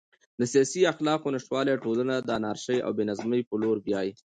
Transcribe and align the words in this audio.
د 0.39 0.41
سیاسي 0.53 0.81
اخلاقو 0.93 1.33
نشتوالی 1.35 1.75
ټولنه 1.83 2.15
د 2.19 2.29
انارشي 2.39 2.77
او 2.85 2.91
بې 2.97 3.03
نظمۍ 3.09 3.41
په 3.49 3.55
لور 3.61 3.77
بیايي. 3.85 4.11